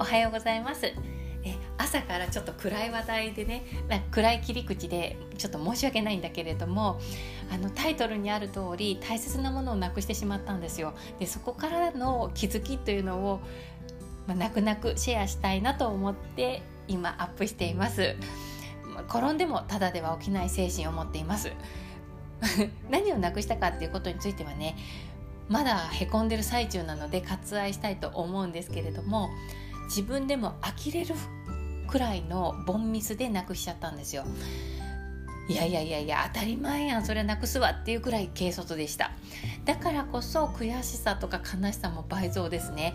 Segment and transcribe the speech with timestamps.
[0.00, 0.86] おはようございます。
[0.86, 0.94] え
[1.76, 3.62] 朝からちょっと暗い話題でね
[4.10, 6.98] 暗い切り口でちょっと申し訳ないんだけれども
[7.52, 10.94] あのタイトルにある通り大切なものをなくしてしまったんですよ。
[11.18, 13.40] でそこからの気づきというのを、
[14.26, 18.16] まあ、泣く泣くシェアしたいなと思って今アップしています。
[19.06, 21.52] 転んでもただでは起きない精神を持っています。
[22.88, 24.76] 何をなくしたかっていうことについてはね
[25.50, 29.28] まだへこんでる最中なので割愛したいと思うんですけれども
[29.90, 31.16] 自分でも呆れる
[31.88, 34.24] くらいのボンミスでなくしちゃったんですよ。
[35.48, 39.10] いやいやいやいや当たり前やんそれなくすわっていうくらい軽率でした。
[39.64, 42.94] だからこそ悔しさとか悲しさも倍増ですね。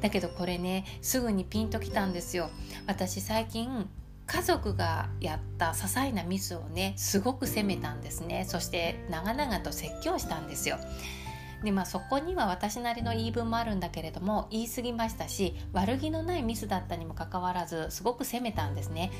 [0.00, 2.48] だけどこれねすぐにピンときたんですよ。
[2.86, 3.88] 私最近
[4.26, 8.44] 家族がやった些細なミスをねすごく責めたんですね。
[8.46, 10.78] そして長々と説教したんですよ。
[11.64, 19.10] でまあそこには私なりの言い分もあるんだけれども言い過ぎましたし悪気のないミスだったにもかかわらずすごく責めたんですね。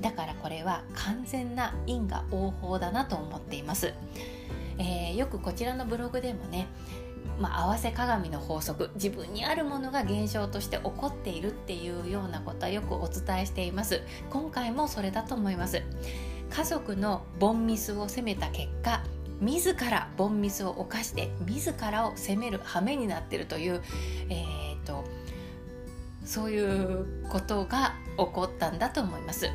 [0.00, 3.94] だからこれは完全な因果応報だなと思っています、
[4.76, 6.66] えー、よくこちらのブログでもね
[7.38, 14.02] まあ、合わせ鏡の法則自分にあるものが現象として起こっているっていうようなことはよくお伝えしています。
[14.30, 15.82] 今回もそれだと思います。
[16.50, 19.02] 家族のボンミスを責めた結果
[19.40, 23.82] 自らボンミスを犯して自らを責める羽目になってるという、
[24.30, 25.04] えーと、
[26.24, 29.48] そういうことが起こったんだと思います。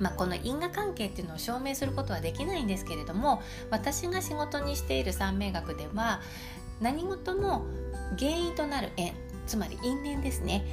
[0.00, 6.20] まあ、この因果関係っていうのを証明することはできないんですけれども私が仕事にしている三名学では
[6.80, 7.64] 何事も
[8.18, 9.14] 原因となる縁
[9.46, 10.64] つまり因縁ですね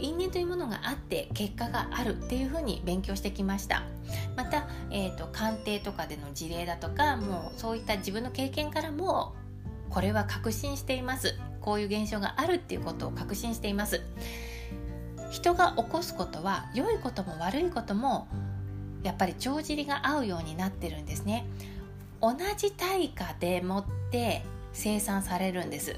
[0.00, 3.82] 因縁というものがあって結果があるっていうふうに勉強してきました。
[4.36, 9.34] また、えーと、鑑定とかでの事例だとかもうそういった自分の経験からも
[9.90, 11.38] これは確信しています。
[11.60, 14.02] こういう現象があるっていうことを確信しています。
[15.30, 18.28] 人が起こすことは良いことも悪いことも
[19.02, 21.46] やっぱり帳尻が合うようになってるんですね。
[22.20, 24.42] 同じ対価でもって
[24.72, 25.96] 生産されるんです。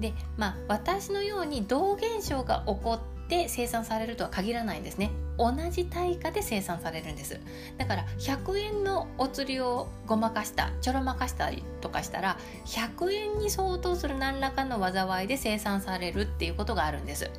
[0.00, 5.10] でまあ私のように同現象が起こって生産されるとは限らないんですね。
[5.38, 7.40] 同じ対価で生産されるんです。
[7.78, 12.36] だから100円のお釣りをごまかしたちょろまかしたりとかしたら
[12.66, 17.30] 100円に相当する何らかの災いで生産されるっていうことがあるんです。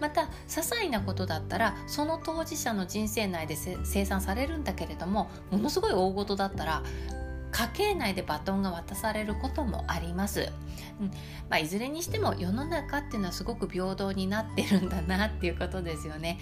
[0.00, 6.82] また些細なことだったらその当事者の人生内で生産されるんだけれどもものすごい大事だったら
[7.50, 10.52] 家計内でバトンが渡されることもあります、
[11.00, 11.06] うん。
[11.48, 16.38] まあ、いずれにしても世の中っていうのはすごく平等になってるんだなっていうことですよね。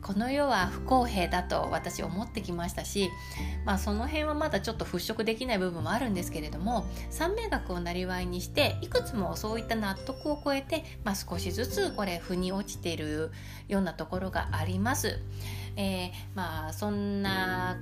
[0.00, 3.10] この世は不公平だと私思ってきましたし、
[3.64, 13.32] まあ、その辺はまだちょっと払拭できない部分もあるんですけれども三名学をなりわいにしていくつもそういった納得を超えて、まあ、少しずつこれ腑に落ちている
[13.66, 15.18] ようなところがあります。
[15.76, 17.78] えー、まあそんな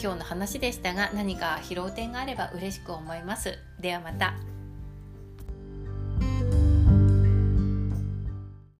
[0.00, 3.58] 今日の話でしたが何か拾う点があれば嬉しく思います。
[3.80, 4.57] ではまた。